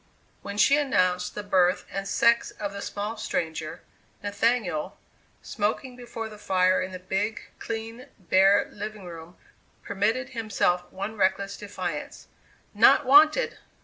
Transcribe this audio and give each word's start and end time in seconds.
When 0.41 0.57
she 0.57 0.77
announced 0.77 1.35
the 1.35 1.43
birth 1.43 1.85
and 1.91 2.07
sex 2.07 2.49
of 2.49 2.73
the 2.73 2.81
small 2.81 3.17
stranger, 3.17 3.81
Nathaniel, 4.23 4.97
smoking 5.43 5.95
before 5.95 6.27
the 6.27 6.39
fire 6.39 6.81
in 6.81 6.91
the 6.91 6.97
big, 6.97 7.39
clean, 7.59 8.07
bare, 8.17 8.67
living 8.71 9.05
room, 9.05 9.37
permitted 9.83 10.29
himself 10.29 10.91
one 10.91 11.17
reckless 11.17 11.55
defiance: 11.55 12.25
"Not 12.73 13.05
wanted!" 13.05 13.59